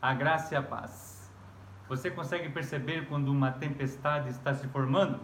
A 0.00 0.14
graça 0.14 0.54
e 0.54 0.56
a 0.56 0.62
paz. 0.62 1.28
Você 1.88 2.08
consegue 2.08 2.48
perceber 2.50 3.08
quando 3.08 3.32
uma 3.32 3.50
tempestade 3.50 4.28
está 4.28 4.54
se 4.54 4.68
formando? 4.68 5.18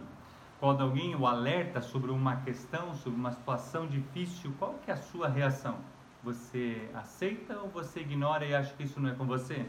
Quando 0.59 0.83
alguém 0.83 1.15
o 1.15 1.25
alerta 1.25 1.79
sobre 1.79 2.11
uma 2.11 2.35
questão, 2.41 2.93
sobre 2.93 3.17
uma 3.17 3.31
situação 3.31 3.87
difícil, 3.87 4.53
qual 4.59 4.73
que 4.83 4.91
é 4.91 4.93
a 4.93 4.97
sua 4.97 5.29
reação? 5.29 5.77
Você 6.25 6.89
aceita 6.93 7.57
ou 7.59 7.69
você 7.69 8.01
ignora 8.01 8.45
e 8.45 8.53
acha 8.53 8.73
que 8.73 8.83
isso 8.83 8.99
não 8.99 9.11
é 9.11 9.13
com 9.13 9.25
você? 9.25 9.65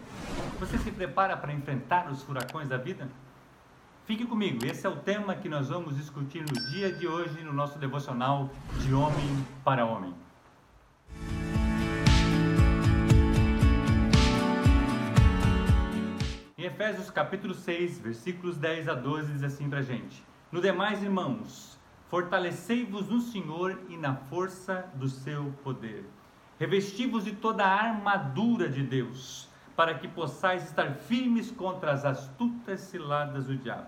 Você 0.59 0.77
se 0.79 0.91
prepara 0.91 1.37
para 1.37 1.53
enfrentar 1.53 2.11
os 2.11 2.25
furacões 2.25 2.69
da 2.69 2.77
vida? 2.77 3.09
Fique 4.07 4.27
comigo, 4.27 4.67
esse 4.67 4.85
é 4.85 4.91
o 4.91 4.97
tema 4.97 5.37
que 5.37 5.49
nós 5.49 5.69
vamos 5.69 5.97
discutir 5.97 6.41
no 6.41 6.71
dia 6.73 6.93
de 6.93 7.07
hoje 7.07 7.45
no 7.45 7.53
nosso 7.53 7.79
devocional 7.79 8.51
de 8.81 8.93
homem 8.93 9.47
para 9.63 9.87
homem. 9.87 10.26
Efésios 16.67 17.11
capítulo 17.11 17.55
6, 17.55 18.01
versículos 18.01 18.57
10 18.57 18.89
a 18.89 18.95
12 18.95 19.35
diz 19.35 19.45
assim 19.45 19.71
pra 19.71 19.83
gente: 19.83 20.21
No 20.51 20.61
demais, 20.61 21.01
irmãos, 21.01 21.79
fortalecei-vos 22.11 23.09
no 23.09 23.21
Senhor 23.21 23.79
e 23.89 23.97
na 23.97 24.17
força 24.17 24.85
do 24.97 25.09
seu 25.09 25.55
poder. 25.63 26.05
Revesti-vos 26.59 27.25
de 27.25 27.37
toda 27.37 27.65
a 27.65 27.85
armadura 27.85 28.69
de 28.69 28.83
Deus, 28.83 29.49
para 29.77 29.95
que 29.95 30.09
possais 30.09 30.65
estar 30.65 30.93
firmes 30.95 31.53
contra 31.53 31.93
as 31.93 32.05
astutas 32.05 32.81
ciladas 32.81 33.47
do 33.47 33.57
diabo. 33.57 33.87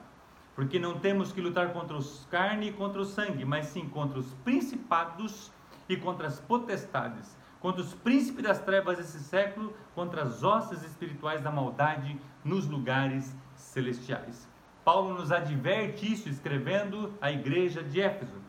Porque 0.55 0.79
não 0.79 1.01
temos 1.01 1.33
que 1.33 1.41
lutar 1.41 1.73
contra 1.73 1.97
os 1.97 2.29
carne 2.30 2.69
e 2.69 2.73
contra 2.73 3.01
o 3.01 3.05
sangue, 3.05 3.45
mas 3.45 3.66
sim 3.66 3.88
contra 3.88 4.21
os 4.21 4.33
principados 4.45 5.51
e 5.88 5.97
contra 5.97 6.29
as 6.29 6.38
potestades 6.38 7.38
contra 7.61 7.80
os 7.80 7.95
príncipes 7.95 8.45
das 8.45 8.61
trevas 8.61 8.98
desse 8.98 9.19
século, 9.21 9.75
contra 9.95 10.23
as 10.23 10.43
hostes 10.43 10.83
espirituais 10.85 11.41
da 11.41 11.51
maldade 11.51 12.19
nos 12.45 12.66
lugares 12.66 13.35
celestiais. 13.55 14.49
Paulo 14.85 15.15
nos 15.15 15.30
adverte 15.30 16.10
isso 16.10 16.29
escrevendo 16.29 17.13
à 17.21 17.30
igreja 17.30 17.82
de 17.82 18.01
Éfeso. 18.01 18.41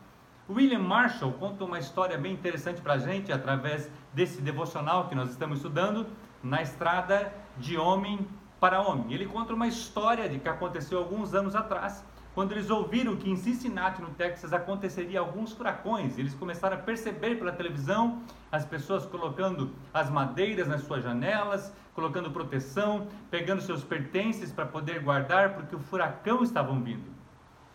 William 0.48 0.80
Marshall 0.80 1.32
conta 1.34 1.64
uma 1.64 1.78
história 1.78 2.18
bem 2.18 2.32
interessante 2.32 2.80
para 2.80 2.94
a 2.94 2.98
gente 2.98 3.32
através 3.32 3.90
desse 4.12 4.40
devocional 4.40 5.08
que 5.08 5.14
nós 5.14 5.30
estamos 5.30 5.58
estudando 5.58 6.06
na 6.42 6.62
estrada 6.62 7.32
de 7.56 7.76
homem 7.76 8.26
para 8.58 8.80
homem. 8.80 9.12
Ele 9.12 9.26
conta 9.26 9.54
uma 9.54 9.68
história 9.68 10.28
de 10.28 10.38
que 10.38 10.48
aconteceu 10.48 10.98
alguns 10.98 11.34
anos 11.34 11.54
atrás 11.54 12.04
quando 12.34 12.52
eles 12.52 12.70
ouviram 12.70 13.16
que 13.16 13.28
em 13.28 13.36
Cincinnati, 13.36 14.00
no 14.00 14.10
Texas, 14.10 14.52
aconteceria 14.52 15.18
alguns 15.18 15.52
furacões, 15.52 16.16
eles 16.16 16.34
começaram 16.34 16.76
a 16.76 16.80
perceber 16.80 17.36
pela 17.36 17.52
televisão 17.52 18.22
as 18.52 18.64
pessoas 18.64 19.04
colocando 19.04 19.72
as 19.92 20.08
madeiras 20.08 20.68
nas 20.68 20.82
suas 20.82 21.02
janelas, 21.02 21.72
colocando 21.94 22.30
proteção, 22.30 23.08
pegando 23.30 23.60
seus 23.60 23.82
pertences 23.82 24.52
para 24.52 24.64
poder 24.64 25.02
guardar, 25.02 25.54
porque 25.54 25.74
o 25.74 25.80
furacão 25.80 26.42
estava 26.42 26.72
vindo. 26.74 27.10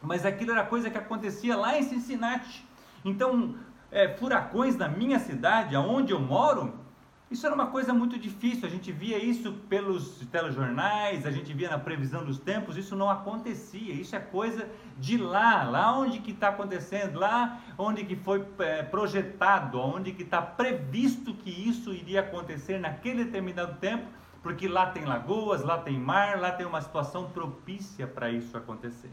Mas 0.01 0.25
aquilo 0.25 0.51
era 0.51 0.63
coisa 0.63 0.89
que 0.89 0.97
acontecia 0.97 1.55
lá 1.55 1.77
em 1.77 1.83
Cincinnati. 1.83 2.65
Então, 3.03 3.55
é, 3.91 4.09
furacões 4.09 4.75
na 4.75 4.87
minha 4.87 5.19
cidade, 5.19 5.75
aonde 5.75 6.11
eu 6.13 6.19
moro, 6.19 6.84
isso 7.29 7.43
era 7.45 7.55
uma 7.55 7.67
coisa 7.67 7.91
muito 7.91 8.19
difícil, 8.19 8.67
a 8.67 8.69
gente 8.69 8.91
via 8.91 9.17
isso 9.17 9.51
pelos 9.67 10.19
telejornais, 10.31 11.25
a 11.25 11.31
gente 11.31 11.51
via 11.53 11.69
na 11.69 11.79
previsão 11.79 12.23
dos 12.23 12.37
tempos, 12.37 12.77
isso 12.77 12.95
não 12.95 13.09
acontecia, 13.09 13.93
isso 13.93 14.15
é 14.15 14.19
coisa 14.19 14.69
de 14.99 15.17
lá, 15.17 15.63
lá 15.63 15.97
onde 15.97 16.19
que 16.19 16.31
está 16.31 16.49
acontecendo, 16.49 17.19
lá 17.19 17.59
onde 17.79 18.05
que 18.05 18.15
foi 18.15 18.45
é, 18.59 18.83
projetado, 18.83 19.79
onde 19.79 20.11
que 20.11 20.21
está 20.21 20.39
previsto 20.39 21.33
que 21.33 21.49
isso 21.49 21.91
iria 21.91 22.19
acontecer 22.19 22.79
naquele 22.79 23.25
determinado 23.25 23.79
tempo, 23.79 24.05
porque 24.43 24.67
lá 24.67 24.85
tem 24.91 25.03
lagoas, 25.03 25.63
lá 25.63 25.79
tem 25.79 25.99
mar, 25.99 26.39
lá 26.39 26.51
tem 26.51 26.67
uma 26.67 26.79
situação 26.79 27.31
propícia 27.31 28.05
para 28.05 28.29
isso 28.29 28.55
acontecer. 28.55 29.09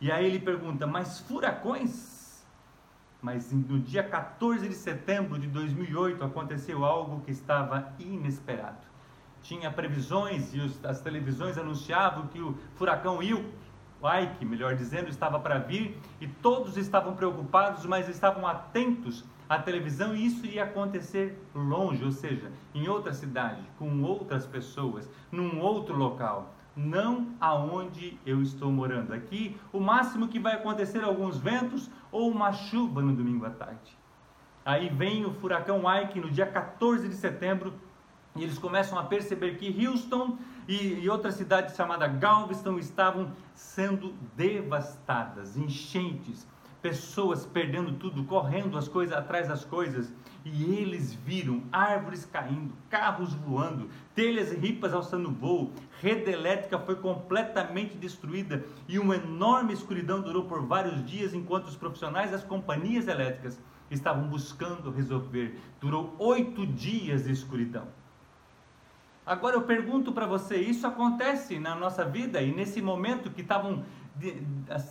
E 0.00 0.10
aí 0.10 0.26
ele 0.26 0.40
pergunta, 0.40 0.88
mas 0.88 1.20
furacões 1.20 2.17
mas 3.20 3.52
no 3.52 3.78
dia 3.80 4.02
14 4.02 4.68
de 4.68 4.74
setembro 4.74 5.38
de 5.38 5.48
2008 5.48 6.22
aconteceu 6.24 6.84
algo 6.84 7.20
que 7.22 7.30
estava 7.30 7.92
inesperado. 7.98 8.86
Tinha 9.42 9.70
previsões 9.70 10.54
e 10.54 10.60
os, 10.60 10.84
as 10.84 11.00
televisões 11.00 11.58
anunciavam 11.58 12.26
que 12.28 12.40
o 12.40 12.56
furacão 12.76 13.20
Ike, 13.22 14.44
melhor 14.44 14.76
dizendo, 14.76 15.08
estava 15.08 15.40
para 15.40 15.58
vir 15.58 15.98
e 16.20 16.28
todos 16.28 16.76
estavam 16.76 17.16
preocupados, 17.16 17.84
mas 17.84 18.08
estavam 18.08 18.46
atentos 18.46 19.24
à 19.48 19.58
televisão 19.58 20.14
e 20.14 20.26
isso 20.26 20.46
ia 20.46 20.64
acontecer 20.64 21.42
longe, 21.54 22.04
ou 22.04 22.12
seja, 22.12 22.52
em 22.74 22.86
outra 22.88 23.12
cidade, 23.12 23.62
com 23.78 24.02
outras 24.02 24.46
pessoas, 24.46 25.10
num 25.32 25.60
outro 25.60 25.96
local 25.96 26.54
não 26.78 27.34
aonde 27.40 28.18
eu 28.24 28.40
estou 28.40 28.70
morando. 28.70 29.12
Aqui, 29.12 29.58
o 29.72 29.80
máximo 29.80 30.28
que 30.28 30.38
vai 30.38 30.54
acontecer 30.54 30.98
é 30.98 31.04
alguns 31.04 31.36
ventos 31.36 31.90
ou 32.12 32.30
uma 32.30 32.52
chuva 32.52 33.02
no 33.02 33.12
domingo 33.14 33.44
à 33.44 33.50
tarde. 33.50 33.98
Aí 34.64 34.88
vem 34.88 35.24
o 35.24 35.32
furacão 35.32 35.82
Ike 36.02 36.20
no 36.20 36.30
dia 36.30 36.46
14 36.46 37.08
de 37.08 37.14
setembro 37.14 37.74
e 38.36 38.44
eles 38.44 38.58
começam 38.58 38.98
a 38.98 39.02
perceber 39.02 39.56
que 39.56 39.86
Houston 39.86 40.38
e, 40.68 41.00
e 41.00 41.10
outra 41.10 41.32
cidade 41.32 41.74
chamada 41.74 42.06
Galveston 42.06 42.78
estavam 42.78 43.32
sendo 43.54 44.14
devastadas, 44.36 45.56
enchentes, 45.56 46.46
pessoas 46.80 47.44
perdendo 47.44 47.92
tudo, 47.94 48.24
correndo 48.24 48.78
as 48.78 48.88
coisas 48.88 49.16
atrás 49.16 49.48
das 49.48 49.64
coisas 49.64 50.12
e 50.44 50.64
eles 50.76 51.12
viram 51.12 51.62
árvores 51.72 52.24
caindo, 52.24 52.72
carros 52.88 53.34
voando, 53.34 53.88
telhas 54.14 54.52
e 54.52 54.56
ripas 54.56 54.94
alçando 54.94 55.30
voo, 55.30 55.72
rede 56.00 56.30
elétrica 56.30 56.78
foi 56.78 56.96
completamente 56.96 57.96
destruída 57.96 58.64
e 58.86 58.98
uma 58.98 59.16
enorme 59.16 59.72
escuridão 59.72 60.20
durou 60.20 60.44
por 60.44 60.64
vários 60.64 61.04
dias 61.04 61.34
enquanto 61.34 61.66
os 61.66 61.76
profissionais 61.76 62.30
das 62.30 62.44
companhias 62.44 63.08
elétricas 63.08 63.60
estavam 63.90 64.28
buscando 64.28 64.90
resolver. 64.90 65.58
Durou 65.80 66.14
oito 66.18 66.66
dias 66.66 67.24
de 67.24 67.32
escuridão. 67.32 67.86
Agora 69.28 69.56
eu 69.56 69.62
pergunto 69.62 70.12
para 70.12 70.26
você: 70.26 70.56
isso 70.56 70.86
acontece 70.86 71.58
na 71.58 71.74
nossa 71.74 72.04
vida 72.04 72.40
e 72.40 72.50
nesse 72.50 72.80
momento 72.80 73.30
que 73.30 73.42
estavam 73.42 73.84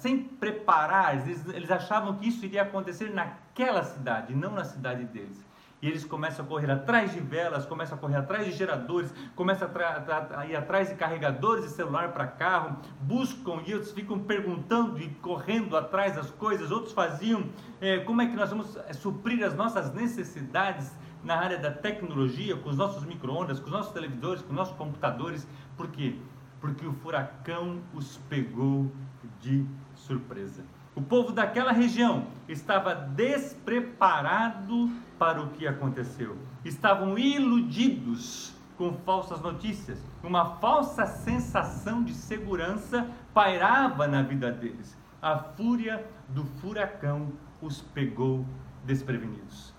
sem 0.02 0.24
preparar, 0.24 1.16
eles, 1.16 1.46
eles 1.48 1.72
achavam 1.72 2.16
que 2.16 2.28
isso 2.28 2.46
iria 2.46 2.62
acontecer 2.62 3.10
naquela 3.14 3.84
cidade, 3.84 4.34
não 4.34 4.52
na 4.52 4.64
cidade 4.64 5.06
deles. 5.06 5.46
E 5.80 5.88
eles 5.88 6.04
começam 6.04 6.44
a 6.44 6.48
correr 6.48 6.72
atrás 6.72 7.14
de 7.14 7.20
velas, 7.20 7.66
começam 7.66 7.98
a 7.98 8.02
correr 8.02 8.16
atrás 8.16 8.46
de 8.46 8.52
geradores, 8.52 9.14
começam 9.36 9.70
a, 9.76 10.40
a 10.40 10.48
ir 10.48 10.56
atrás 10.56 10.90
de 10.90 10.96
carregadores 10.96 11.66
de 11.66 11.70
celular 11.70 12.14
para 12.14 12.26
carro, 12.26 12.78
buscam 13.02 13.62
e 13.64 13.76
outros 13.76 13.92
ficam 13.92 14.18
perguntando 14.18 15.00
e 15.00 15.08
correndo 15.22 15.78
atrás 15.78 16.16
das 16.16 16.32
coisas. 16.32 16.72
Outros 16.72 16.94
faziam 16.94 17.48
é, 17.80 18.00
como 18.00 18.24
é 18.24 18.28
que 18.28 18.36
nós 18.36 18.50
vamos 18.50 18.76
é, 18.76 18.94
suprir 18.94 19.46
as 19.46 19.54
nossas 19.54 19.94
necessidades 19.94 20.92
na 21.24 21.36
área 21.36 21.60
da 21.60 21.70
tecnologia, 21.70 22.56
com 22.56 22.70
os 22.70 22.78
nossos 22.78 23.04
micro-ondas, 23.06 23.60
com 23.60 23.68
os 23.68 23.72
nossos 23.72 23.94
televisores, 23.94 24.42
com 24.42 24.50
os 24.50 24.56
nossos 24.56 24.76
computadores. 24.78 25.48
Por 25.76 25.92
quê? 25.92 26.16
Porque 26.60 26.88
o 26.88 26.94
furacão 26.94 27.82
os 27.94 28.18
pegou 28.30 28.92
de 29.40 29.66
surpresa. 29.96 30.64
O 30.96 31.02
povo 31.02 31.32
daquela 31.32 31.72
região 31.72 32.28
estava 32.48 32.96
despreparado 32.96 34.90
para 35.20 35.42
o 35.42 35.50
que 35.50 35.68
aconteceu. 35.68 36.38
Estavam 36.66 37.18
iludidos 37.18 38.54
com 38.78 38.94
falsas 39.06 39.42
notícias. 39.42 40.00
Uma 40.24 40.56
falsa 40.56 41.06
sensação 41.06 42.04
de 42.04 42.14
segurança 42.14 43.10
pairava 43.34 44.08
na 44.08 44.22
vida 44.22 44.52
deles. 44.52 44.98
A 45.22 45.38
fúria 45.38 46.06
do 46.30 46.46
furacão 46.46 47.32
os 47.62 47.82
pegou 47.82 48.46
desprevenidos. 48.84 49.74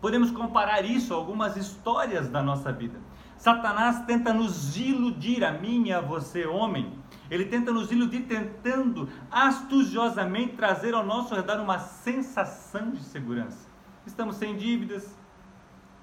Podemos 0.00 0.30
comparar 0.30 0.84
isso 0.84 1.14
a 1.14 1.16
algumas 1.16 1.56
histórias 1.56 2.28
da 2.28 2.42
nossa 2.42 2.70
vida. 2.70 2.98
Satanás 3.38 4.04
tenta 4.06 4.32
nos 4.32 4.76
iludir, 4.76 5.44
a 5.44 5.52
mim 5.52 5.88
e 5.88 5.92
a 5.92 6.00
você, 6.00 6.46
homem, 6.46 6.92
ele 7.34 7.46
tenta 7.46 7.72
nos 7.72 7.90
iludir, 7.90 8.22
tentando 8.22 9.08
astuciosamente 9.30 10.54
trazer 10.54 10.94
ao 10.94 11.04
nosso 11.04 11.34
redor 11.34 11.58
uma 11.58 11.80
sensação 11.80 12.92
de 12.92 13.02
segurança. 13.02 13.68
Estamos 14.06 14.36
sem 14.36 14.56
dívidas, 14.56 15.18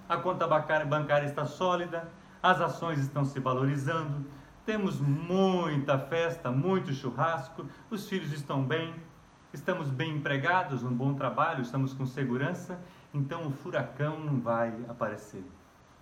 a 0.09 0.17
conta 0.17 0.45
bancária 0.45 1.25
está 1.25 1.45
sólida, 1.45 2.11
as 2.43 2.59
ações 2.59 2.99
estão 2.99 3.23
se 3.23 3.39
valorizando, 3.39 4.25
temos 4.65 4.99
muita 4.99 5.97
festa, 5.97 6.51
muito 6.51 6.93
churrasco, 6.93 7.65
os 7.89 8.09
filhos 8.09 8.33
estão 8.33 8.61
bem, 8.61 8.93
estamos 9.53 9.89
bem 9.89 10.17
empregados, 10.17 10.83
um 10.83 10.93
bom 10.93 11.13
trabalho, 11.13 11.61
estamos 11.61 11.93
com 11.93 12.05
segurança, 12.05 12.77
então 13.13 13.47
o 13.47 13.51
furacão 13.51 14.19
não 14.19 14.41
vai 14.41 14.73
aparecer. 14.89 15.45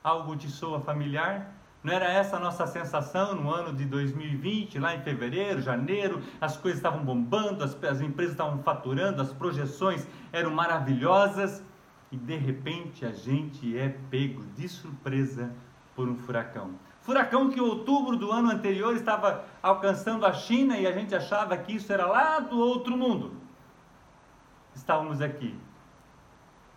Algo 0.03 0.35
te 0.35 0.49
soa 0.49 0.79
familiar? 0.79 1.58
Não 1.81 1.93
era 1.93 2.05
essa 2.05 2.35
a 2.35 2.39
nossa 2.39 2.67
sensação 2.67 3.33
no 3.35 3.49
ano 3.49 3.73
de 3.73 3.85
2020, 3.85 4.79
lá 4.79 4.95
em 4.95 5.01
fevereiro, 5.01 5.61
janeiro, 5.61 6.21
as 6.41 6.57
coisas 6.57 6.79
estavam 6.79 7.03
bombando, 7.03 7.63
as, 7.63 7.81
as 7.83 8.01
empresas 8.01 8.33
estavam 8.33 8.61
faturando, 8.63 9.21
as 9.21 9.31
projeções 9.31 10.05
eram 10.33 10.51
maravilhosas 10.51 11.63
e 12.11 12.17
de 12.17 12.35
repente 12.35 13.05
a 13.05 13.11
gente 13.11 13.77
é 13.77 13.95
pego 14.09 14.43
de 14.57 14.67
surpresa 14.67 15.51
por 15.95 16.09
um 16.09 16.17
furacão. 16.17 16.71
Furacão 17.01 17.49
que 17.49 17.59
em 17.59 17.63
outubro 17.63 18.17
do 18.17 18.29
ano 18.29 18.51
anterior 18.51 18.93
estava 18.95 19.45
alcançando 19.63 20.25
a 20.25 20.33
China 20.33 20.77
e 20.77 20.85
a 20.85 20.91
gente 20.91 21.15
achava 21.15 21.57
que 21.57 21.75
isso 21.75 21.91
era 21.93 22.05
lá 22.05 22.39
do 22.39 22.59
outro 22.59 22.97
mundo. 22.97 23.31
Estávamos 24.75 25.21
aqui. 25.21 25.57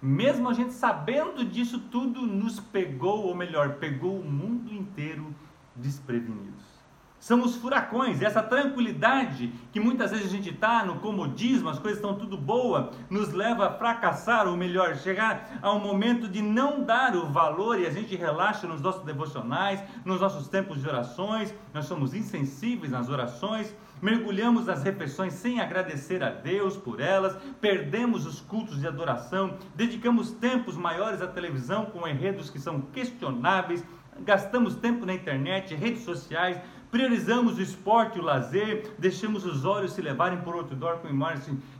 Mesmo 0.03 0.49
a 0.49 0.53
gente 0.53 0.73
sabendo 0.73 1.45
disso 1.45 1.79
tudo, 1.79 2.27
nos 2.27 2.59
pegou, 2.59 3.27
ou 3.27 3.37
melhor, 3.37 3.77
pegou 3.77 4.19
o 4.19 4.25
mundo 4.25 4.75
inteiro 4.75 5.33
desprevenidos 5.77 6.81
são 7.23 7.41
os 7.41 7.55
furacões, 7.55 8.21
essa 8.21 8.43
tranquilidade 8.43 9.53
que 9.71 9.79
muitas 9.79 10.11
vezes 10.11 10.27
a 10.27 10.29
gente 10.29 10.51
está 10.51 10.85
no 10.85 10.97
comodismo, 10.97 11.69
as 11.69 11.79
coisas 11.79 12.01
estão 12.01 12.17
tudo 12.17 12.37
boa, 12.37 12.91
nos 13.09 13.33
leva 13.33 13.69
a 13.69 13.71
fracassar, 13.71 14.49
ou 14.49 14.57
melhor, 14.57 14.97
chegar 14.97 15.61
a 15.63 15.73
um 15.73 15.79
momento 15.79 16.27
de 16.27 16.43
não 16.43 16.83
dar 16.83 17.15
o 17.15 17.29
valor 17.29 17.79
e 17.79 17.87
a 17.87 17.91
gente 17.91 18.17
relaxa 18.17 18.67
nos 18.67 18.81
nossos 18.81 19.05
devocionais, 19.05 19.81
nos 20.05 20.21
nossos 20.21 20.49
tempos 20.49 20.83
de 20.83 20.89
orações, 20.89 21.55
nós 21.73 21.85
somos 21.85 22.13
insensíveis 22.13 22.91
nas 22.91 23.09
orações, 23.09 23.73
mergulhamos 24.03 24.67
nas 24.67 24.83
refeições 24.83 25.35
sem 25.35 25.61
agradecer 25.61 26.25
a 26.25 26.31
Deus 26.31 26.77
por 26.77 26.99
elas, 26.99 27.37
perdemos 27.61 28.27
os 28.27 28.41
cultos 28.41 28.81
de 28.81 28.89
adoração, 28.89 29.59
dedicamos 29.77 30.33
tempos 30.33 30.77
maiores 30.77 31.23
à 31.23 31.29
televisão 31.29 31.87
com 31.87 32.05
enredos 32.09 32.51
que 32.51 32.59
são 32.59 32.81
questionáveis, 32.81 33.85
gastamos 34.25 34.75
tempo 34.75 35.07
na 35.07 35.15
internet, 35.15 35.73
redes 35.77 36.03
sociais, 36.03 36.61
priorizamos 36.93 37.56
o 37.56 37.62
esporte 37.62 38.21
o 38.21 38.23
lazer, 38.23 38.94
deixamos 38.99 39.47
os 39.47 39.65
olhos 39.65 39.94
se 39.94 40.03
levarem 40.03 40.43
por 40.43 40.55
outdoor 40.55 40.99
com 40.99 41.09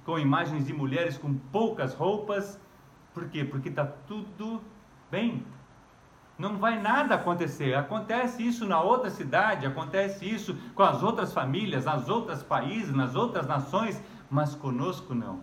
com 0.07 0.19
imagens 0.19 0.67
de 0.67 0.73
mulheres 0.73 1.19
com 1.19 1.35
poucas 1.35 1.93
roupas. 1.93 2.59
Por 3.13 3.29
quê? 3.29 3.45
Porque 3.45 3.69
está 3.69 3.85
tudo 3.85 4.63
bem. 5.11 5.45
Não 6.39 6.57
vai 6.57 6.81
nada 6.81 7.15
acontecer. 7.15 7.75
Acontece 7.75 8.45
isso 8.45 8.67
na 8.67 8.81
outra 8.81 9.11
cidade, 9.11 9.67
acontece 9.67 10.25
isso 10.25 10.57
com 10.75 10.83
as 10.83 11.03
outras 11.03 11.31
famílias, 11.31 11.85
nas 11.85 12.09
outros 12.09 12.43
países, 12.43 12.95
nas 12.95 13.15
outras 13.15 13.47
nações, 13.47 14.03
mas 14.31 14.55
conosco 14.55 15.15
não. 15.15 15.41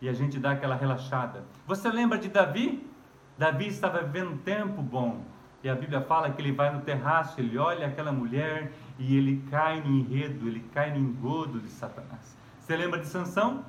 E 0.00 0.08
a 0.08 0.12
gente 0.12 0.38
dá 0.38 0.52
aquela 0.52 0.76
relaxada. 0.76 1.44
Você 1.66 1.88
lembra 1.88 2.18
de 2.18 2.28
Davi? 2.28 2.88
Davi 3.36 3.66
estava 3.66 4.00
vivendo 4.02 4.30
um 4.30 4.38
tempo 4.38 4.80
bom. 4.80 5.24
E 5.62 5.68
a 5.68 5.74
Bíblia 5.74 6.00
fala 6.00 6.30
que 6.30 6.40
ele 6.40 6.52
vai 6.52 6.72
no 6.72 6.82
terraço, 6.82 7.40
ele 7.40 7.58
olha 7.58 7.86
aquela 7.86 8.12
mulher 8.12 8.72
e 8.98 9.16
ele 9.16 9.42
cai 9.50 9.80
no 9.80 9.90
enredo, 9.90 10.46
ele 10.46 10.60
cai 10.72 10.90
no 10.90 10.98
engodo 10.98 11.60
de 11.60 11.68
Satanás. 11.68 12.36
Você 12.60 12.76
lembra 12.76 13.00
de 13.00 13.06
Sansão? 13.06 13.64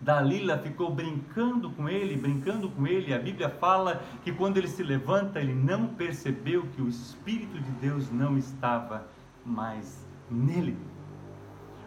Dalila 0.00 0.58
ficou 0.58 0.92
brincando 0.92 1.70
com 1.70 1.88
ele, 1.88 2.16
brincando 2.16 2.68
com 2.68 2.86
ele. 2.86 3.14
A 3.14 3.18
Bíblia 3.18 3.48
fala 3.48 4.02
que 4.24 4.32
quando 4.32 4.56
ele 4.56 4.66
se 4.66 4.82
levanta, 4.82 5.40
ele 5.40 5.54
não 5.54 5.86
percebeu 5.86 6.66
que 6.74 6.82
o 6.82 6.88
Espírito 6.88 7.60
de 7.60 7.70
Deus 7.72 8.10
não 8.10 8.36
estava 8.36 9.06
mais 9.46 10.04
nele. 10.28 10.76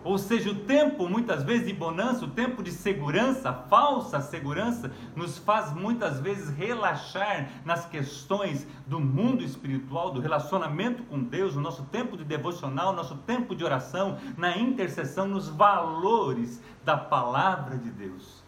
Ou 0.05 0.19
seja, 0.19 0.51
o 0.51 0.55
tempo 0.55 1.09
muitas 1.09 1.41
vezes 1.41 1.65
de 1.65 1.73
bonança, 1.73 2.25
o 2.25 2.29
tempo 2.29 2.61
de 2.61 2.71
segurança, 2.71 3.51
falsa 3.51 4.21
segurança, 4.21 4.91
nos 5.15 5.39
faz 5.39 5.73
muitas 5.73 6.19
vezes 6.19 6.55
relaxar 6.55 7.49
nas 7.65 7.87
questões 7.87 8.67
do 8.85 8.99
mundo 8.99 9.43
espiritual, 9.43 10.11
do 10.11 10.19
relacionamento 10.19 11.01
com 11.05 11.19
Deus, 11.19 11.55
o 11.55 11.59
nosso 11.59 11.85
tempo 11.85 12.15
de 12.15 12.23
devocional, 12.23 12.93
nosso 12.93 13.17
tempo 13.17 13.55
de 13.55 13.63
oração, 13.63 14.19
na 14.37 14.55
intercessão, 14.55 15.27
nos 15.27 15.49
valores 15.49 16.61
da 16.83 16.95
palavra 16.95 17.75
de 17.75 17.89
Deus. 17.89 18.44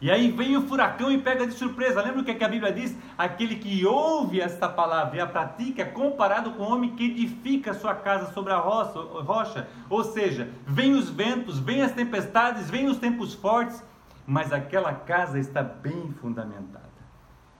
E 0.00 0.10
aí 0.10 0.30
vem 0.30 0.56
o 0.56 0.66
furacão 0.66 1.12
e 1.12 1.18
pega 1.20 1.46
de 1.46 1.52
surpresa. 1.52 2.00
Lembra 2.00 2.22
o 2.22 2.24
que, 2.24 2.30
é 2.30 2.34
que 2.34 2.44
a 2.44 2.48
Bíblia 2.48 2.72
diz? 2.72 2.96
Aquele 3.18 3.56
que 3.56 3.84
ouve 3.84 4.40
esta 4.40 4.66
palavra 4.66 5.18
e 5.18 5.20
a 5.20 5.26
pratica 5.26 5.82
é 5.82 5.84
comparado 5.84 6.52
com 6.52 6.62
o 6.62 6.72
homem 6.72 6.96
que 6.96 7.04
edifica 7.04 7.74
sua 7.74 7.94
casa 7.94 8.32
sobre 8.32 8.50
a 8.52 8.56
rocha. 8.56 9.68
Ou 9.90 10.02
seja, 10.02 10.48
vem 10.66 10.94
os 10.94 11.10
ventos, 11.10 11.58
vem 11.58 11.82
as 11.82 11.92
tempestades, 11.92 12.70
vem 12.70 12.88
os 12.88 12.96
tempos 12.96 13.34
fortes, 13.34 13.84
mas 14.26 14.52
aquela 14.52 14.94
casa 14.94 15.38
está 15.38 15.62
bem 15.62 16.14
fundamentada. 16.20 16.88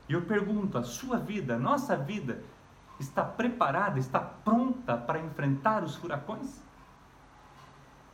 E 0.09 0.15
eu 0.15 0.23
pergunto: 0.23 0.79
a 0.79 0.83
sua 0.83 1.19
vida, 1.19 1.57
a 1.57 1.59
nossa 1.59 1.95
vida, 1.95 2.43
está 2.99 3.23
preparada, 3.23 3.99
está 3.99 4.19
pronta 4.19 4.97
para 4.97 5.21
enfrentar 5.21 5.85
os 5.85 5.95
furacões? 5.95 6.63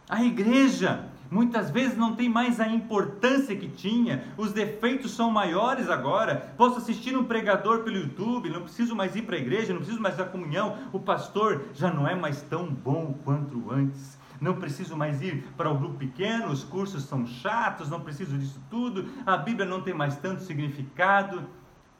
A 0.08 0.22
igreja 0.22 1.04
muitas 1.30 1.70
vezes 1.70 1.96
não 1.96 2.14
tem 2.14 2.28
mais 2.28 2.60
a 2.60 2.68
importância 2.68 3.56
que 3.56 3.68
tinha, 3.68 4.24
os 4.36 4.52
defeitos 4.52 5.12
são 5.12 5.30
maiores 5.30 5.88
agora. 5.88 6.54
Posso 6.56 6.78
assistir 6.78 7.16
um 7.16 7.24
pregador 7.24 7.80
pelo 7.80 7.96
YouTube, 7.96 8.50
não 8.50 8.62
preciso 8.62 8.94
mais 8.94 9.14
ir 9.16 9.22
para 9.22 9.36
a 9.36 9.38
igreja, 9.38 9.72
não 9.72 9.80
preciso 9.80 10.00
mais 10.00 10.16
da 10.16 10.24
comunhão. 10.24 10.78
O 10.92 11.00
pastor 11.00 11.66
já 11.74 11.90
não 11.90 12.06
é 12.06 12.14
mais 12.14 12.42
tão 12.42 12.66
bom 12.66 13.14
quanto 13.24 13.70
antes. 13.70 14.18
Não 14.40 14.54
preciso 14.54 14.96
mais 14.96 15.22
ir 15.22 15.44
para 15.56 15.70
o 15.70 15.78
grupo 15.78 15.96
pequeno, 15.96 16.48
os 16.48 16.62
cursos 16.62 17.04
são 17.04 17.26
chatos, 17.26 17.88
não 17.88 18.00
preciso 18.00 18.36
disso 18.36 18.60
tudo. 18.68 19.08
A 19.24 19.36
Bíblia 19.36 19.66
não 19.66 19.80
tem 19.80 19.94
mais 19.94 20.16
tanto 20.16 20.42
significado. 20.42 21.42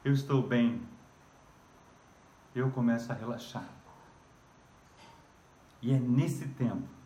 Eu 0.05 0.13
estou 0.13 0.41
bem. 0.41 0.81
Eu 2.53 2.69
começo 2.69 3.11
a 3.11 3.15
relaxar. 3.15 3.67
E 5.81 5.91
é 5.91 5.99
nesse 5.99 6.47
tempo 6.49 6.96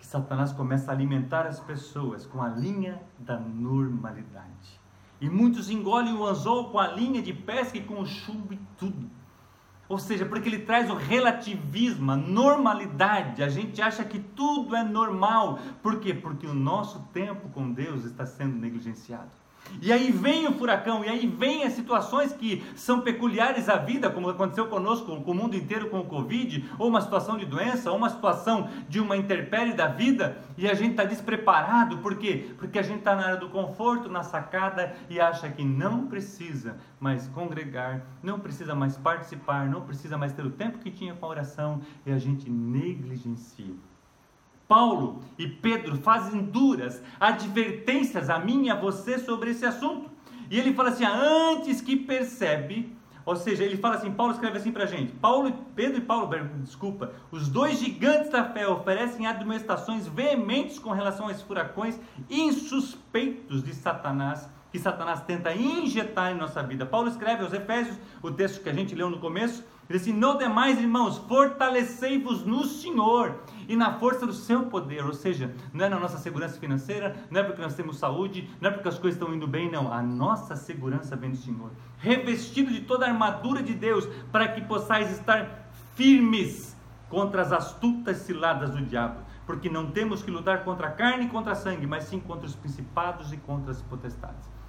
que 0.00 0.06
Satanás 0.06 0.50
começa 0.50 0.90
a 0.90 0.94
alimentar 0.94 1.46
as 1.46 1.60
pessoas 1.60 2.24
com 2.24 2.42
a 2.42 2.48
linha 2.48 3.00
da 3.18 3.38
normalidade. 3.38 4.80
E 5.20 5.28
muitos 5.28 5.68
engolem 5.68 6.14
o 6.14 6.26
anzol 6.26 6.70
com 6.70 6.78
a 6.78 6.88
linha 6.88 7.20
de 7.20 7.34
pesca 7.34 7.76
e 7.76 7.82
com 7.82 8.00
o 8.00 8.06
chumbo 8.06 8.54
e 8.54 8.58
tudo. 8.78 9.10
Ou 9.86 9.98
seja, 9.98 10.24
porque 10.24 10.48
ele 10.48 10.60
traz 10.60 10.88
o 10.88 10.94
relativismo, 10.94 12.12
a 12.12 12.16
normalidade. 12.16 13.42
A 13.42 13.48
gente 13.50 13.82
acha 13.82 14.02
que 14.02 14.18
tudo 14.18 14.74
é 14.74 14.82
normal. 14.82 15.58
Por 15.82 16.00
quê? 16.00 16.14
Porque 16.14 16.46
o 16.46 16.54
nosso 16.54 17.00
tempo 17.12 17.50
com 17.50 17.70
Deus 17.70 18.04
está 18.04 18.24
sendo 18.24 18.56
negligenciado. 18.56 19.39
E 19.80 19.92
aí 19.92 20.10
vem 20.10 20.46
o 20.48 20.52
furacão, 20.52 21.04
e 21.04 21.08
aí 21.08 21.26
vem 21.26 21.64
as 21.64 21.72
situações 21.74 22.32
que 22.32 22.62
são 22.74 23.00
peculiares 23.00 23.68
à 23.68 23.76
vida, 23.76 24.10
como 24.10 24.28
aconteceu 24.28 24.66
conosco, 24.66 25.20
com 25.22 25.30
o 25.30 25.34
mundo 25.34 25.56
inteiro 25.56 25.88
com 25.88 26.00
o 26.00 26.04
Covid, 26.04 26.68
ou 26.78 26.88
uma 26.88 27.00
situação 27.00 27.38
de 27.38 27.46
doença, 27.46 27.90
ou 27.90 27.96
uma 27.96 28.10
situação 28.10 28.68
de 28.88 29.00
uma 29.00 29.16
intempérie 29.16 29.72
da 29.72 29.86
vida, 29.86 30.38
e 30.58 30.68
a 30.68 30.74
gente 30.74 30.90
está 30.92 31.04
despreparado, 31.04 31.98
por 31.98 32.16
quê? 32.16 32.50
Porque 32.58 32.78
a 32.78 32.82
gente 32.82 32.98
está 32.98 33.14
na 33.14 33.26
área 33.26 33.36
do 33.36 33.48
conforto, 33.48 34.08
na 34.08 34.22
sacada, 34.22 34.94
e 35.08 35.20
acha 35.20 35.48
que 35.48 35.64
não 35.64 36.06
precisa 36.06 36.76
mais 36.98 37.28
congregar, 37.28 38.04
não 38.22 38.38
precisa 38.38 38.74
mais 38.74 38.96
participar, 38.96 39.68
não 39.68 39.82
precisa 39.82 40.18
mais 40.18 40.32
ter 40.32 40.44
o 40.44 40.50
tempo 40.50 40.78
que 40.78 40.90
tinha 40.90 41.14
com 41.14 41.26
a 41.26 41.28
oração, 41.28 41.80
e 42.04 42.12
a 42.12 42.18
gente 42.18 42.50
negligencia. 42.50 43.89
Paulo 44.70 45.20
e 45.36 45.48
Pedro 45.48 45.96
fazem 45.96 46.42
duras 46.44 47.02
advertências 47.18 48.30
a 48.30 48.38
mim 48.38 48.66
e 48.66 48.70
a 48.70 48.76
você 48.76 49.18
sobre 49.18 49.50
esse 49.50 49.66
assunto. 49.66 50.08
E 50.48 50.56
ele 50.56 50.72
fala 50.74 50.90
assim: 50.90 51.04
antes 51.04 51.80
que 51.80 51.96
percebe, 51.96 52.96
ou 53.26 53.34
seja, 53.34 53.64
ele 53.64 53.76
fala 53.78 53.96
assim: 53.96 54.12
Paulo 54.12 54.32
escreve 54.32 54.58
assim 54.58 54.70
para 54.70 54.84
a 54.84 54.86
gente: 54.86 55.10
Paulo, 55.14 55.52
Pedro 55.74 55.98
e 55.98 56.00
Paulo, 56.00 56.30
desculpa, 56.62 57.10
os 57.32 57.48
dois 57.48 57.80
gigantes 57.80 58.30
da 58.30 58.44
fé 58.44 58.68
oferecem 58.68 59.26
admoestações 59.26 60.06
veementes 60.06 60.78
com 60.78 60.90
relação 60.90 61.26
aos 61.26 61.42
furacões 61.42 61.98
insuspeitos 62.30 63.64
de 63.64 63.74
Satanás 63.74 64.48
que 64.70 64.78
Satanás 64.78 65.20
tenta 65.22 65.52
injetar 65.52 66.30
em 66.30 66.36
nossa 66.36 66.62
vida. 66.62 66.86
Paulo 66.86 67.08
escreve 67.08 67.42
aos 67.42 67.52
Efésios, 67.52 67.96
o 68.22 68.30
texto 68.30 68.62
que 68.62 68.68
a 68.68 68.72
gente 68.72 68.94
leu 68.94 69.10
no 69.10 69.18
começo, 69.18 69.64
ele 69.90 69.98
diz 69.98 70.08
assim: 70.08 70.16
No 70.16 70.38
demais, 70.38 70.78
irmãos, 70.78 71.18
fortalecei-vos 71.18 72.44
no 72.44 72.64
Senhor 72.64 73.40
e 73.68 73.74
na 73.74 73.98
força 73.98 74.24
do 74.24 74.32
seu 74.32 74.66
poder. 74.66 75.04
Ou 75.04 75.12
seja, 75.12 75.52
não 75.72 75.84
é 75.84 75.88
na 75.88 75.98
nossa 75.98 76.16
segurança 76.16 76.60
financeira, 76.60 77.16
não 77.28 77.40
é 77.40 77.42
porque 77.42 77.60
nós 77.60 77.74
temos 77.74 77.98
saúde, 77.98 78.48
não 78.60 78.70
é 78.70 78.72
porque 78.72 78.88
as 78.88 79.00
coisas 79.00 79.20
estão 79.20 79.34
indo 79.34 79.48
bem, 79.48 79.68
não. 79.68 79.92
A 79.92 80.00
nossa 80.00 80.54
segurança 80.54 81.16
vem 81.16 81.32
do 81.32 81.36
Senhor. 81.36 81.72
Revestido 81.98 82.70
de 82.70 82.82
toda 82.82 83.04
a 83.04 83.08
armadura 83.08 83.64
de 83.64 83.74
Deus, 83.74 84.06
para 84.30 84.46
que 84.46 84.60
possais 84.60 85.10
estar 85.10 85.72
firmes 85.96 86.76
contra 87.08 87.42
as 87.42 87.52
astutas 87.52 88.18
ciladas 88.18 88.70
do 88.70 88.82
diabo. 88.82 89.20
Porque 89.44 89.68
não 89.68 89.90
temos 89.90 90.22
que 90.22 90.30
lutar 90.30 90.62
contra 90.62 90.86
a 90.86 90.92
carne 90.92 91.26
e 91.26 91.28
contra 91.28 91.50
a 91.50 91.56
sangue, 91.56 91.84
mas 91.84 92.04
sim 92.04 92.20
contra 92.20 92.46
os 92.46 92.54
principados 92.54 93.32
e 93.32 93.36
contra 93.38 93.72
as 93.72 93.82
potestades 93.82 94.59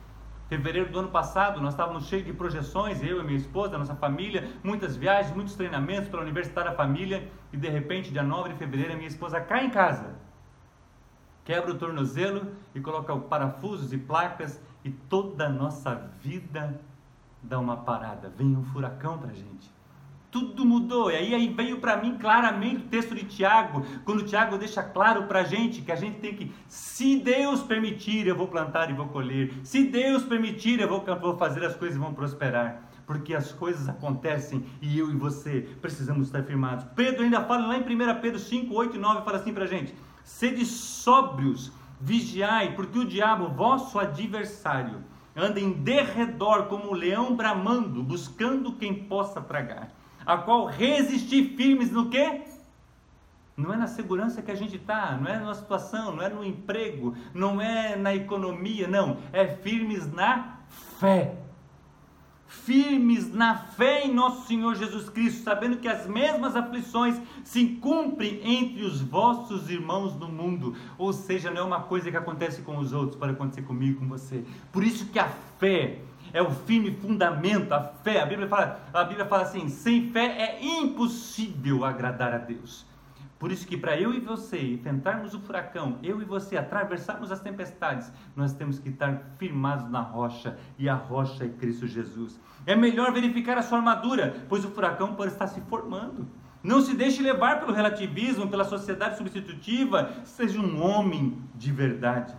fevereiro 0.51 0.91
do 0.91 0.99
ano 0.99 1.07
passado, 1.07 1.61
nós 1.61 1.71
estávamos 1.71 2.07
cheios 2.07 2.25
de 2.25 2.33
projeções, 2.33 3.01
eu 3.01 3.21
e 3.21 3.23
minha 3.23 3.37
esposa, 3.37 3.77
nossa 3.77 3.95
família, 3.95 4.51
muitas 4.61 4.97
viagens, 4.97 5.33
muitos 5.33 5.55
treinamentos 5.55 6.09
para 6.09 6.19
a 6.19 6.23
Universitária 6.23 6.73
Família, 6.73 7.31
e 7.53 7.57
de 7.57 7.69
repente, 7.69 8.11
dia 8.11 8.21
9 8.21 8.49
de 8.49 8.55
fevereiro, 8.55 8.91
a 8.91 8.95
minha 8.97 9.07
esposa 9.07 9.39
cai 9.39 9.67
em 9.67 9.69
casa, 9.69 10.13
quebra 11.45 11.71
o 11.71 11.77
tornozelo 11.77 12.51
e 12.75 12.81
coloca 12.81 13.15
parafusos 13.15 13.93
e 13.93 13.97
placas, 13.97 14.61
e 14.83 14.91
toda 14.91 15.45
a 15.45 15.49
nossa 15.49 16.11
vida 16.19 16.77
dá 17.41 17.57
uma 17.57 17.77
parada, 17.77 18.27
vem 18.27 18.53
um 18.53 18.63
furacão 18.65 19.17
para 19.19 19.31
a 19.31 19.33
gente. 19.33 19.71
Tudo 20.31 20.65
mudou. 20.65 21.11
E 21.11 21.15
aí, 21.15 21.35
aí 21.35 21.47
veio 21.49 21.79
para 21.79 21.97
mim 21.97 22.17
claramente 22.17 22.85
o 22.85 22.87
texto 22.87 23.13
de 23.13 23.25
Tiago, 23.25 23.85
quando 24.05 24.23
Tiago 24.23 24.57
deixa 24.57 24.81
claro 24.81 25.23
para 25.23 25.41
a 25.41 25.43
gente 25.43 25.81
que 25.81 25.91
a 25.91 25.95
gente 25.95 26.19
tem 26.19 26.33
que, 26.33 26.51
se 26.67 27.17
Deus 27.17 27.61
permitir, 27.61 28.25
eu 28.25 28.35
vou 28.35 28.47
plantar 28.47 28.89
e 28.89 28.93
vou 28.93 29.07
colher. 29.09 29.53
Se 29.63 29.83
Deus 29.83 30.23
permitir, 30.23 30.79
eu 30.79 30.87
vou, 30.87 31.03
vou 31.19 31.37
fazer 31.37 31.65
as 31.65 31.75
coisas 31.75 31.97
e 31.97 31.99
vão 31.99 32.13
prosperar. 32.13 32.89
porque 33.05 33.33
as 33.35 33.51
coisas 33.51 33.89
acontecem 33.89 34.63
e 34.81 34.97
eu 34.97 35.11
e 35.11 35.15
você 35.15 35.67
precisamos 35.81 36.27
estar 36.27 36.43
firmados. 36.43 36.85
Pedro 36.95 37.23
ainda 37.23 37.41
fala 37.41 37.67
lá 37.67 37.77
em 37.77 37.81
1 37.81 38.21
Pedro 38.21 38.39
5, 38.39 38.73
8 38.73 38.95
e 38.95 38.99
9, 38.99 39.25
fala 39.25 39.37
assim 39.37 39.53
para 39.53 39.65
a 39.65 39.67
gente: 39.67 39.93
sede 40.23 40.65
sóbrios, 40.65 41.73
vigiai, 41.99 42.73
porque 42.73 42.97
o 42.97 43.05
diabo, 43.05 43.49
vosso 43.49 43.99
adversário, 43.99 45.03
anda 45.35 45.59
em 45.59 45.71
derredor 45.71 46.67
como 46.67 46.91
um 46.91 46.93
leão 46.93 47.35
bramando, 47.35 48.01
buscando 48.01 48.73
quem 48.73 48.93
possa 48.93 49.41
tragar, 49.41 49.91
a 50.25 50.37
qual 50.37 50.65
resistir 50.65 51.55
firmes 51.55 51.91
no 51.91 52.09
quê? 52.09 52.41
Não 53.55 53.73
é 53.73 53.77
na 53.77 53.87
segurança 53.87 54.41
que 54.41 54.51
a 54.51 54.55
gente 54.55 54.77
está, 54.77 55.17
não 55.17 55.29
é 55.29 55.39
na 55.39 55.53
situação, 55.53 56.15
não 56.15 56.23
é 56.23 56.29
no 56.29 56.43
emprego, 56.43 57.15
não 57.33 57.61
é 57.61 57.95
na 57.95 58.15
economia, 58.15 58.87
não. 58.87 59.17
É 59.31 59.45
firmes 59.45 60.11
na 60.11 60.57
fé. 60.99 61.35
Firmes 62.47 63.33
na 63.33 63.55
fé 63.55 64.05
em 64.05 64.13
nosso 64.13 64.47
Senhor 64.47 64.75
Jesus 64.75 65.09
Cristo, 65.09 65.43
sabendo 65.43 65.77
que 65.77 65.87
as 65.87 66.07
mesmas 66.07 66.55
aflições 66.55 67.19
se 67.43 67.65
cumprem 67.75 68.41
entre 68.43 68.83
os 68.83 69.01
vossos 69.01 69.69
irmãos 69.69 70.15
no 70.15 70.27
mundo. 70.27 70.75
Ou 70.97 71.13
seja, 71.13 71.51
não 71.51 71.61
é 71.61 71.63
uma 71.63 71.81
coisa 71.81 72.09
que 72.09 72.17
acontece 72.17 72.61
com 72.61 72.77
os 72.77 72.93
outros, 72.93 73.17
pode 73.17 73.33
acontecer 73.33 73.61
comigo, 73.63 73.99
com 73.99 74.07
você. 74.07 74.43
Por 74.71 74.83
isso 74.83 75.05
que 75.07 75.19
a 75.19 75.29
fé 75.59 76.01
é 76.33 76.41
o 76.41 76.51
firme 76.51 76.91
fundamento, 76.95 77.73
a 77.73 77.81
fé. 77.81 78.21
A 78.21 78.25
Bíblia 78.25 78.47
fala, 78.47 78.79
a 78.93 79.03
Bíblia 79.03 79.25
fala 79.25 79.43
assim: 79.43 79.67
sem 79.67 80.11
fé 80.11 80.25
é 80.25 80.63
impossível 80.63 81.85
agradar 81.85 82.33
a 82.33 82.37
Deus. 82.37 82.85
Por 83.41 83.51
isso 83.51 83.65
que 83.65 83.75
para 83.75 83.99
eu 83.99 84.13
e 84.13 84.19
você 84.19 84.61
enfrentarmos 84.61 85.33
o 85.33 85.39
furacão, 85.39 85.97
eu 86.03 86.21
e 86.21 86.25
você 86.25 86.55
atravessarmos 86.55 87.31
as 87.31 87.39
tempestades, 87.39 88.11
nós 88.35 88.53
temos 88.53 88.77
que 88.77 88.89
estar 88.89 89.33
firmados 89.39 89.89
na 89.89 89.99
rocha, 89.99 90.59
e 90.77 90.87
a 90.87 90.93
rocha 90.93 91.45
é 91.45 91.49
Cristo 91.49 91.87
Jesus. 91.87 92.39
É 92.67 92.75
melhor 92.75 93.11
verificar 93.11 93.57
a 93.57 93.63
sua 93.63 93.79
armadura, 93.79 94.45
pois 94.47 94.63
o 94.63 94.69
furacão 94.69 95.15
pode 95.15 95.31
estar 95.31 95.47
se 95.47 95.59
formando. 95.61 96.27
Não 96.61 96.81
se 96.81 96.95
deixe 96.95 97.23
levar 97.23 97.59
pelo 97.59 97.73
relativismo, 97.73 98.47
pela 98.47 98.63
sociedade 98.63 99.17
substitutiva, 99.17 100.11
seja 100.23 100.59
um 100.59 100.79
homem 100.79 101.41
de 101.55 101.71
verdade. 101.71 102.35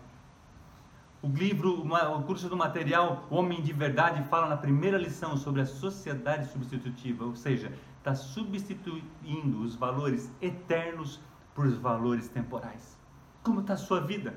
O 1.25 1.29
livro, 1.29 1.87
o 1.87 2.23
curso 2.25 2.49
do 2.49 2.57
material 2.57 3.29
Homem 3.31 3.63
de 3.63 3.73
Verdade 3.73 4.25
fala 4.25 4.49
na 4.49 4.57
primeira 4.57 4.99
lição 4.99 5.37
sobre 5.37 5.61
a 5.61 5.67
sociedade 5.67 6.51
substitutiva, 6.51 7.25
ou 7.25 7.37
seja, 7.37 7.73
está 7.99 8.13
substituindo 8.13 9.61
os 9.61 9.77
valores 9.77 10.33
eternos 10.43 11.21
por 11.55 11.71
valores 11.75 12.29
temporais. 12.29 12.99
Como 13.41 13.61
está 13.61 13.75
a 13.75 13.77
sua 13.77 14.01
vida? 14.01 14.35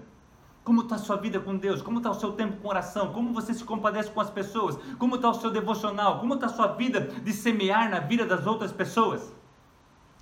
Como 0.64 0.82
está 0.82 0.94
a 0.94 1.00
sua 1.00 1.16
vida 1.18 1.40
com 1.40 1.58
Deus? 1.58 1.82
Como 1.82 1.98
está 1.98 2.12
o 2.12 2.20
seu 2.20 2.34
tempo 2.34 2.58
com 2.58 2.68
oração? 2.68 3.12
Como 3.12 3.34
você 3.34 3.52
se 3.52 3.64
compadece 3.64 4.12
com 4.12 4.22
as 4.22 4.30
pessoas? 4.30 4.78
Como 5.00 5.16
está 5.16 5.32
o 5.32 5.34
seu 5.34 5.50
devocional? 5.50 6.20
Como 6.20 6.36
está 6.36 6.46
a 6.46 6.50
sua 6.50 6.68
vida 6.68 7.02
de 7.02 7.34
semear 7.34 7.90
na 7.90 8.00
vida 8.00 8.28
das 8.28 8.46
outras 8.46 8.72
pessoas? 8.72 9.34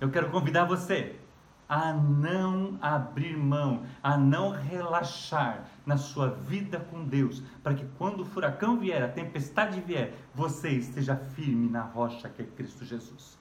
Eu 0.00 0.10
quero 0.10 0.30
convidar 0.30 0.64
você 0.64 1.20
a 1.74 1.92
não 1.92 2.78
abrir 2.80 3.36
mão, 3.36 3.82
a 4.00 4.16
não 4.16 4.50
relaxar 4.50 5.64
na 5.84 5.96
sua 5.96 6.28
vida 6.28 6.78
com 6.78 7.02
Deus, 7.02 7.42
para 7.64 7.74
que 7.74 7.84
quando 7.98 8.20
o 8.20 8.24
furacão 8.24 8.78
vier, 8.78 9.02
a 9.02 9.08
tempestade 9.08 9.80
vier, 9.80 10.14
você 10.32 10.68
esteja 10.68 11.16
firme 11.16 11.68
na 11.68 11.82
rocha 11.82 12.28
que 12.28 12.42
é 12.42 12.44
Cristo 12.44 12.84
Jesus. 12.84 13.36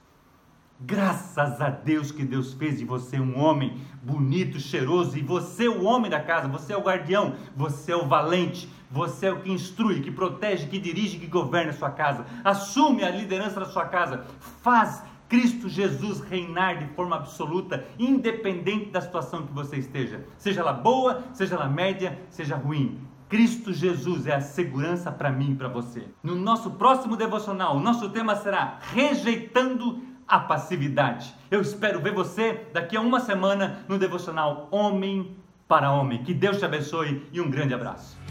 Graças 0.82 1.62
a 1.62 1.70
Deus 1.70 2.12
que 2.12 2.25
Deus 2.25 2.54
fez 2.54 2.80
de 2.80 2.86
você 2.86 3.20
um 3.20 3.38
homem 3.38 3.80
bonito, 4.02 4.60
cheiroso, 4.60 5.16
e 5.16 5.22
você 5.22 5.68
o 5.68 5.84
homem 5.84 6.10
da 6.10 6.20
casa, 6.20 6.48
você 6.48 6.74
é 6.74 6.78
o 6.78 6.82
guardião, 6.82 7.36
você 7.56 7.92
é 7.92 7.96
o 7.96 8.08
valente, 8.08 8.68
você 8.90 9.28
é 9.28 9.32
o 9.32 9.42
que 9.42 9.52
instrui, 9.52 10.02
que 10.02 10.10
protege, 10.10 10.66
que 10.66 10.80
dirige, 10.80 11.20
que 11.20 11.28
governa 11.28 11.70
a 11.70 11.75
sua 11.75 11.92
casa. 11.92 12.25
Assume 12.44 13.04
a 13.04 13.12
liderança 13.12 13.60
da 13.60 13.68
sua 13.68 13.86
casa. 13.86 14.25
Faz 14.63 15.04
Cristo 15.34 15.68
Jesus 15.68 16.20
reinar 16.20 16.78
de 16.78 16.86
forma 16.94 17.16
absoluta, 17.16 17.84
independente 17.98 18.92
da 18.92 19.02
situação 19.02 19.48
que 19.48 19.52
você 19.52 19.78
esteja, 19.78 20.24
seja 20.38 20.62
ela 20.62 20.74
boa, 20.74 21.24
seja 21.34 21.56
ela 21.56 21.68
média, 21.68 22.20
seja 22.30 22.56
ruim. 22.56 23.00
Cristo 23.28 23.74
Jesus 23.74 24.28
é 24.28 24.36
a 24.36 24.42
segurança 24.42 25.12
para 25.12 25.32
mim 25.32 25.54
e 25.54 25.56
para 25.56 25.68
você. 25.68 26.04
No 26.22 26.36
nosso 26.36 26.70
próximo 26.70 27.18
devocional, 27.18 27.75
o 27.75 27.80
nosso 27.80 28.12
tema 28.12 28.36
será 28.36 28.78
rejeitando 28.94 30.04
a 30.28 30.38
passividade. 30.38 31.34
Eu 31.50 31.62
espero 31.62 32.00
ver 32.00 32.13
você 32.13 32.68
daqui 32.72 32.96
a 32.96 33.02
uma 33.02 33.20
semana 33.20 33.84
no 33.88 33.98
devocional 33.98 34.68
Homem 34.70 35.36
para 35.68 35.92
Homem. 35.92 36.24
Que 36.24 36.36
Deus 36.36 36.60
te 36.60 36.66
abençoe 36.66 37.28
e 37.34 37.42
um 37.42 37.50
grande 37.50 37.74
abraço. 37.74 38.23